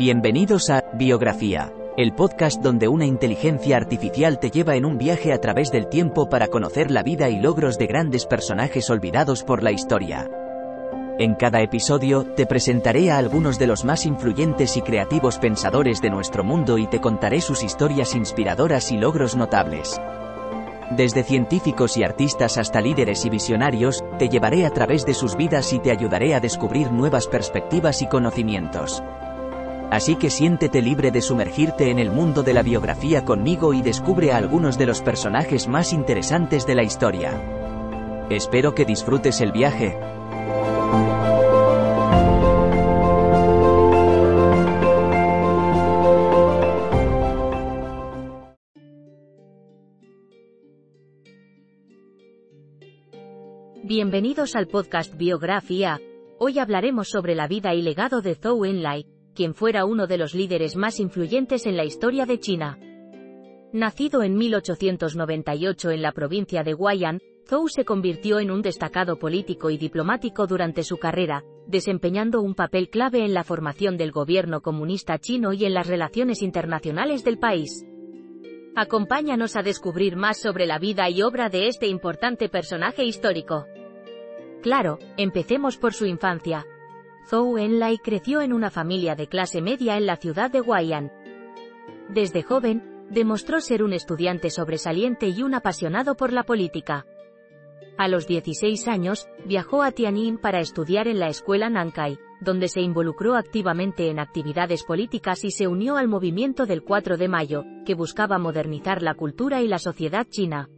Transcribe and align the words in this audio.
Bienvenidos 0.00 0.70
a 0.70 0.82
Biografía, 0.94 1.74
el 1.98 2.14
podcast 2.14 2.62
donde 2.62 2.88
una 2.88 3.04
inteligencia 3.04 3.76
artificial 3.76 4.40
te 4.40 4.50
lleva 4.50 4.74
en 4.74 4.86
un 4.86 4.96
viaje 4.96 5.30
a 5.30 5.42
través 5.42 5.70
del 5.70 5.90
tiempo 5.90 6.30
para 6.30 6.46
conocer 6.46 6.90
la 6.90 7.02
vida 7.02 7.28
y 7.28 7.38
logros 7.38 7.76
de 7.76 7.86
grandes 7.86 8.24
personajes 8.24 8.88
olvidados 8.88 9.42
por 9.42 9.62
la 9.62 9.72
historia. 9.72 10.26
En 11.18 11.34
cada 11.34 11.60
episodio, 11.60 12.24
te 12.24 12.46
presentaré 12.46 13.10
a 13.10 13.18
algunos 13.18 13.58
de 13.58 13.66
los 13.66 13.84
más 13.84 14.06
influyentes 14.06 14.78
y 14.78 14.80
creativos 14.80 15.36
pensadores 15.36 16.00
de 16.00 16.08
nuestro 16.08 16.44
mundo 16.44 16.78
y 16.78 16.86
te 16.86 17.02
contaré 17.02 17.42
sus 17.42 17.62
historias 17.62 18.14
inspiradoras 18.14 18.90
y 18.92 18.96
logros 18.96 19.36
notables. 19.36 20.00
Desde 20.92 21.24
científicos 21.24 21.98
y 21.98 22.04
artistas 22.04 22.56
hasta 22.56 22.80
líderes 22.80 23.26
y 23.26 23.28
visionarios, 23.28 24.02
te 24.18 24.30
llevaré 24.30 24.64
a 24.64 24.70
través 24.70 25.04
de 25.04 25.12
sus 25.12 25.36
vidas 25.36 25.74
y 25.74 25.78
te 25.78 25.90
ayudaré 25.90 26.34
a 26.34 26.40
descubrir 26.40 26.90
nuevas 26.90 27.26
perspectivas 27.26 28.00
y 28.00 28.06
conocimientos. 28.06 29.02
Así 29.90 30.14
que 30.14 30.30
siéntete 30.30 30.82
libre 30.82 31.10
de 31.10 31.20
sumergirte 31.20 31.90
en 31.90 31.98
el 31.98 32.12
mundo 32.12 32.44
de 32.44 32.54
la 32.54 32.62
biografía 32.62 33.24
conmigo 33.24 33.74
y 33.74 33.82
descubre 33.82 34.30
a 34.30 34.36
algunos 34.36 34.78
de 34.78 34.86
los 34.86 35.02
personajes 35.02 35.66
más 35.66 35.92
interesantes 35.92 36.64
de 36.64 36.76
la 36.76 36.84
historia. 36.84 37.32
Espero 38.30 38.72
que 38.72 38.84
disfrutes 38.84 39.40
el 39.40 39.50
viaje. 39.50 39.98
Bienvenidos 53.82 54.54
al 54.54 54.68
podcast 54.68 55.16
Biografía. 55.16 55.98
Hoy 56.38 56.60
hablaremos 56.60 57.08
sobre 57.08 57.34
la 57.34 57.48
vida 57.48 57.74
y 57.74 57.82
legado 57.82 58.22
de 58.22 58.36
Zhou 58.36 58.64
Enlai, 58.64 59.04
quien 59.40 59.54
fuera 59.54 59.86
uno 59.86 60.06
de 60.06 60.18
los 60.18 60.34
líderes 60.34 60.76
más 60.76 61.00
influyentes 61.00 61.64
en 61.64 61.74
la 61.74 61.86
historia 61.86 62.26
de 62.26 62.38
China. 62.38 62.78
Nacido 63.72 64.22
en 64.22 64.36
1898 64.36 65.92
en 65.92 66.02
la 66.02 66.12
provincia 66.12 66.62
de 66.62 66.74
Guayan, 66.74 67.20
Zhou 67.48 67.66
se 67.70 67.86
convirtió 67.86 68.38
en 68.38 68.50
un 68.50 68.60
destacado 68.60 69.18
político 69.18 69.70
y 69.70 69.78
diplomático 69.78 70.46
durante 70.46 70.82
su 70.82 70.98
carrera, 70.98 71.42
desempeñando 71.66 72.42
un 72.42 72.54
papel 72.54 72.90
clave 72.90 73.24
en 73.24 73.32
la 73.32 73.42
formación 73.42 73.96
del 73.96 74.12
gobierno 74.12 74.60
comunista 74.60 75.18
chino 75.18 75.54
y 75.54 75.64
en 75.64 75.72
las 75.72 75.86
relaciones 75.86 76.42
internacionales 76.42 77.24
del 77.24 77.38
país. 77.38 77.86
Acompáñanos 78.76 79.56
a 79.56 79.62
descubrir 79.62 80.16
más 80.16 80.36
sobre 80.38 80.66
la 80.66 80.78
vida 80.78 81.08
y 81.08 81.22
obra 81.22 81.48
de 81.48 81.68
este 81.68 81.86
importante 81.86 82.50
personaje 82.50 83.04
histórico. 83.04 83.64
Claro, 84.60 84.98
empecemos 85.16 85.78
por 85.78 85.94
su 85.94 86.04
infancia. 86.04 86.66
Zhou 87.30 87.58
Enlai 87.58 87.98
creció 87.98 88.40
en 88.40 88.52
una 88.52 88.70
familia 88.70 89.14
de 89.14 89.28
clase 89.28 89.62
media 89.62 89.96
en 89.96 90.04
la 90.04 90.16
ciudad 90.16 90.50
de 90.50 90.58
Guayan. 90.58 91.12
Desde 92.08 92.42
joven, 92.42 92.82
demostró 93.08 93.60
ser 93.60 93.84
un 93.84 93.92
estudiante 93.92 94.50
sobresaliente 94.50 95.28
y 95.28 95.44
un 95.44 95.54
apasionado 95.54 96.16
por 96.16 96.32
la 96.32 96.42
política. 96.42 97.06
A 97.96 98.08
los 98.08 98.26
16 98.26 98.88
años, 98.88 99.28
viajó 99.46 99.84
a 99.84 99.92
Tianjin 99.92 100.38
para 100.38 100.58
estudiar 100.58 101.06
en 101.06 101.20
la 101.20 101.28
escuela 101.28 101.70
Nankai, 101.70 102.18
donde 102.40 102.66
se 102.66 102.80
involucró 102.80 103.36
activamente 103.36 104.10
en 104.10 104.18
actividades 104.18 104.82
políticas 104.82 105.44
y 105.44 105.52
se 105.52 105.68
unió 105.68 105.98
al 105.98 106.08
movimiento 106.08 106.66
del 106.66 106.82
4 106.82 107.16
de 107.16 107.28
mayo, 107.28 107.62
que 107.86 107.94
buscaba 107.94 108.38
modernizar 108.38 109.02
la 109.02 109.14
cultura 109.14 109.62
y 109.62 109.68
la 109.68 109.78
sociedad 109.78 110.26
china. 110.28 110.68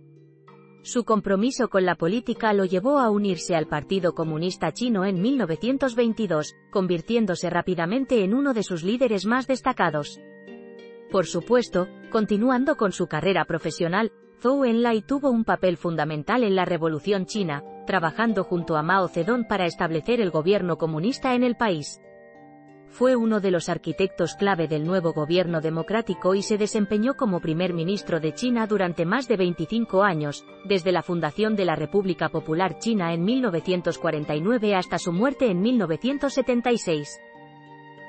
Su 0.85 1.05
compromiso 1.05 1.69
con 1.69 1.85
la 1.85 1.95
política 1.95 2.53
lo 2.53 2.65
llevó 2.65 2.99
a 2.99 3.09
unirse 3.09 3.55
al 3.55 3.69
Partido 3.69 4.15
Comunista 4.15 4.73
Chino 4.73 5.05
en 5.05 5.23
1922, 5.23 6.57
convirtiéndose 6.71 7.49
rápidamente 7.51 8.25
en 8.25 8.35
uno 8.35 8.53
de 8.53 8.65
sus 8.65 8.83
líderes 8.83 9.25
más 9.25 9.47
destacados. 9.47 10.21
Por 11.13 11.27
supuesto, 11.27 11.87
continuando 12.11 12.77
con 12.77 12.91
su 12.91 13.07
carrera 13.07 13.45
profesional, 13.45 14.11
Zhou 14.41 14.65
Enlai 14.65 15.03
tuvo 15.03 15.31
un 15.31 15.45
papel 15.45 15.77
fundamental 15.77 16.43
en 16.43 16.57
la 16.57 16.65
Revolución 16.65 17.27
China, 17.27 17.63
trabajando 17.87 18.43
junto 18.43 18.77
a 18.77 18.83
Mao 18.83 19.07
Zedong 19.07 19.47
para 19.47 19.67
establecer 19.67 20.21
el 20.21 20.31
gobierno 20.31 20.79
comunista 20.79 21.37
en 21.37 21.45
el 21.45 21.55
país. 21.55 22.01
Fue 22.93 23.17
uno 23.17 23.41
de 23.41 23.51
los 23.51 23.71
arquitectos 23.71 24.35
clave 24.35 24.69
del 24.69 24.85
nuevo 24.85 25.15
gobierno 25.15 25.63
democrático 25.63 26.35
y 26.35 26.43
se 26.43 26.59
desempeñó 26.59 27.15
como 27.15 27.41
primer 27.41 27.73
ministro 27.73 28.21
de 28.21 28.35
China 28.35 28.67
durante 28.67 29.07
más 29.07 29.27
de 29.29 29.39
25 29.39 30.03
años, 30.03 30.45
desde 30.67 30.93
la 30.93 31.03
fundación 31.03 31.57
de 31.57 31.65
la 31.65 31.75
República 31.75 32.29
Popular 32.29 32.79
China 32.79 33.15
en 33.15 33.25
1949 33.25 34.75
hasta 34.75 34.99
su 34.99 35.11
muerte 35.11 35.51
en 35.51 35.63
1976. 35.63 37.19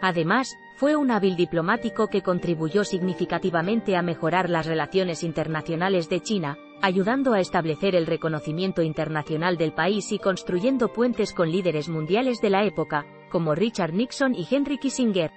Además, 0.01 0.57
fue 0.75 0.97
un 0.97 1.11
hábil 1.11 1.37
diplomático 1.37 2.09
que 2.09 2.21
contribuyó 2.21 2.83
significativamente 2.83 3.95
a 3.95 4.01
mejorar 4.01 4.49
las 4.49 4.65
relaciones 4.65 5.23
internacionales 5.23 6.09
de 6.09 6.19
China, 6.19 6.57
ayudando 6.83 7.31
a 7.31 7.39
establecer 7.39 7.95
el 7.95 8.05
reconocimiento 8.05 8.81
internacional 8.81 9.55
del 9.55 9.71
país 9.71 10.11
y 10.11 10.19
construyendo 10.19 10.91
puentes 10.91 11.31
con 11.31 11.49
líderes 11.49 11.87
mundiales 11.87 12.41
de 12.41 12.49
la 12.49 12.65
época, 12.65 13.05
como 13.29 13.55
Richard 13.55 13.93
Nixon 13.93 14.35
y 14.35 14.45
Henry 14.51 14.77
Kissinger. 14.77 15.31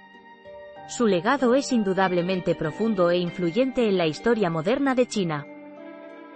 Su 0.89 1.07
legado 1.07 1.55
es 1.55 1.71
indudablemente 1.71 2.57
profundo 2.57 3.13
e 3.13 3.19
influyente 3.19 3.89
en 3.89 3.97
la 3.97 4.09
historia 4.09 4.51
moderna 4.51 4.97
de 4.97 5.07
China. 5.07 5.47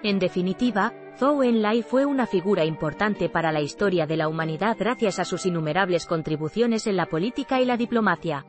En 0.04 0.20
definitiva, 0.20 0.94
Zhou 1.18 1.42
Enlai 1.42 1.82
fue 1.82 2.06
una 2.06 2.26
figura 2.26 2.64
importante 2.64 3.28
para 3.28 3.50
la 3.50 3.60
historia 3.60 4.06
de 4.06 4.16
la 4.16 4.28
humanidad 4.28 4.76
gracias 4.78 5.18
a 5.18 5.24
sus 5.24 5.44
innumerables 5.44 6.06
contribuciones 6.06 6.86
en 6.86 6.96
la 6.96 7.06
política 7.06 7.60
y 7.60 7.64
la 7.64 7.76
diplomacia. 7.76 8.46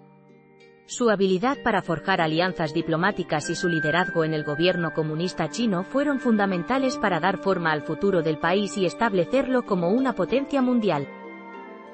Su 0.92 1.10
habilidad 1.10 1.58
para 1.64 1.82
forjar 1.82 2.20
alianzas 2.20 2.74
diplomáticas 2.74 3.50
y 3.50 3.56
su 3.56 3.70
liderazgo 3.70 4.26
en 4.26 4.34
el 4.34 4.44
gobierno 4.44 4.92
comunista 4.94 5.50
chino 5.50 5.86
fueron 5.86 6.20
fundamentales 6.20 6.98
para 6.98 7.22
dar 7.22 7.38
forma 7.38 7.72
al 7.72 7.84
futuro 7.84 8.22
del 8.22 8.38
país 8.38 8.78
y 8.78 8.86
establecerlo 8.86 9.64
como 9.64 9.88
una 9.88 10.16
potencia 10.16 10.62
mundial. 10.62 11.08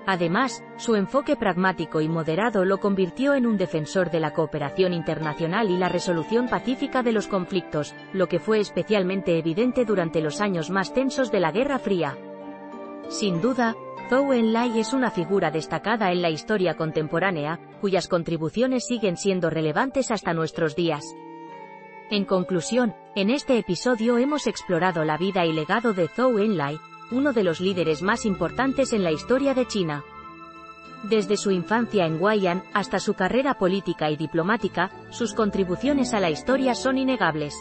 Además, 0.07 0.63
su 0.77 0.95
enfoque 0.95 1.35
pragmático 1.35 2.01
y 2.01 2.09
moderado 2.09 2.65
lo 2.65 2.79
convirtió 2.79 3.35
en 3.35 3.45
un 3.45 3.55
defensor 3.55 4.09
de 4.09 4.19
la 4.19 4.33
cooperación 4.33 4.93
internacional 4.93 5.69
y 5.69 5.77
la 5.77 5.89
resolución 5.89 6.47
pacífica 6.47 7.03
de 7.03 7.11
los 7.11 7.27
conflictos, 7.27 7.93
lo 8.13 8.27
que 8.27 8.39
fue 8.39 8.59
especialmente 8.59 9.37
evidente 9.37 9.85
durante 9.85 10.21
los 10.21 10.41
años 10.41 10.71
más 10.71 10.91
tensos 10.95 11.31
de 11.31 11.39
la 11.39 11.51
Guerra 11.51 11.77
Fría. 11.77 12.17
Sin 13.09 13.41
duda, 13.43 13.75
Zhou 14.09 14.33
Enlai 14.33 14.79
es 14.79 14.93
una 14.93 15.11
figura 15.11 15.51
destacada 15.51 16.11
en 16.11 16.23
la 16.23 16.31
historia 16.31 16.75
contemporánea, 16.75 17.59
cuyas 17.77 18.07
contribuciones 18.07 18.85
siguen 18.85 19.17
siendo 19.17 19.49
relevantes 19.49 20.11
hasta 20.11 20.33
nuestros 20.33 20.75
días. 20.75 21.03
En 22.09 22.25
conclusión, 22.25 22.95
en 23.15 23.29
este 23.29 23.57
episodio 23.57 24.17
hemos 24.17 24.47
explorado 24.47 25.03
la 25.03 25.17
vida 25.17 25.45
y 25.45 25.53
legado 25.53 25.93
de 25.93 26.07
Zhou 26.07 26.39
Enlai, 26.39 26.79
uno 27.11 27.33
de 27.33 27.43
los 27.43 27.59
líderes 27.59 28.01
más 28.01 28.25
importantes 28.25 28.93
en 28.93 29.03
la 29.03 29.11
historia 29.11 29.53
de 29.53 29.65
China. 29.65 30.03
Desde 31.03 31.37
su 31.37 31.51
infancia 31.51 32.05
en 32.05 32.17
Guayan 32.17 32.63
hasta 32.73 32.99
su 32.99 33.13
carrera 33.13 33.53
política 33.55 34.09
y 34.09 34.17
diplomática, 34.17 34.89
sus 35.09 35.33
contribuciones 35.33 36.13
a 36.13 36.19
la 36.19 36.29
historia 36.29 36.75
son 36.75 36.97
innegables. 36.97 37.55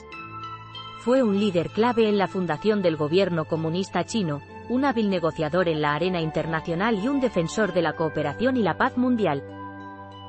Fue 1.00 1.22
un 1.22 1.38
líder 1.38 1.70
clave 1.70 2.08
en 2.08 2.18
la 2.18 2.26
fundación 2.26 2.82
del 2.82 2.96
gobierno 2.96 3.44
comunista 3.44 4.04
chino, 4.04 4.40
un 4.68 4.84
hábil 4.84 5.10
negociador 5.10 5.68
en 5.68 5.80
la 5.80 5.94
arena 5.94 6.20
internacional 6.20 6.98
y 6.98 7.08
un 7.08 7.20
defensor 7.20 7.72
de 7.72 7.82
la 7.82 7.94
cooperación 7.94 8.56
y 8.56 8.62
la 8.62 8.76
paz 8.76 8.96
mundial. 8.96 9.44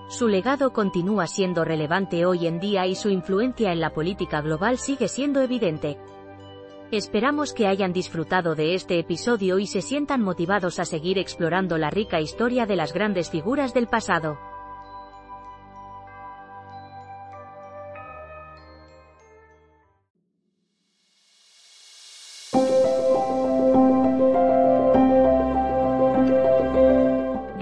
Su 0.09 0.29
legado 0.29 0.71
continúa 0.71 1.27
siendo 1.27 1.65
relevante 1.65 2.25
hoy 2.25 2.47
en 2.47 2.61
día 2.61 2.87
y 2.87 2.95
su 2.95 3.09
influencia 3.09 3.73
en 3.73 3.81
la 3.81 3.93
política 3.93 4.41
global 4.41 4.77
sigue 4.77 5.09
siendo 5.09 5.41
evidente. 5.41 5.97
Esperamos 6.91 7.51
que 7.51 7.67
hayan 7.67 7.91
disfrutado 7.91 8.55
de 8.55 8.73
este 8.73 8.99
episodio 8.99 9.59
y 9.59 9.67
se 9.67 9.81
sientan 9.81 10.21
motivados 10.21 10.79
a 10.79 10.85
seguir 10.85 11.17
explorando 11.17 11.77
la 11.77 11.89
rica 11.89 12.21
historia 12.21 12.65
de 12.65 12.77
las 12.77 12.93
grandes 12.93 13.29
figuras 13.29 13.73
del 13.73 13.87
pasado. 13.87 14.37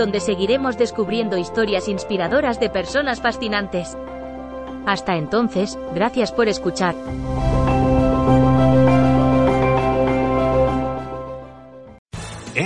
donde 0.00 0.20
seguiremos 0.20 0.78
descubriendo 0.78 1.36
historias 1.36 1.86
inspiradoras 1.86 2.58
de 2.58 2.70
personas 2.70 3.20
fascinantes. 3.20 3.98
Hasta 4.86 5.16
entonces, 5.16 5.78
gracias 5.94 6.32
por 6.32 6.48
escuchar. 6.48 6.94